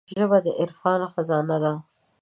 [0.13, 1.73] ژبه د عرفان خزانه ده